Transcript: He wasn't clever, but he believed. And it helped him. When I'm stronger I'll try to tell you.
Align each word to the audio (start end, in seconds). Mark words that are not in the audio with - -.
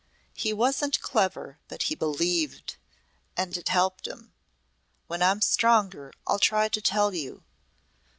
He 0.33 0.51
wasn't 0.51 0.99
clever, 1.01 1.59
but 1.67 1.83
he 1.83 1.93
believed. 1.93 2.75
And 3.37 3.55
it 3.55 3.69
helped 3.69 4.07
him. 4.07 4.33
When 5.05 5.21
I'm 5.21 5.41
stronger 5.41 6.11
I'll 6.25 6.39
try 6.39 6.69
to 6.69 6.81
tell 6.81 7.13
you. 7.13 7.43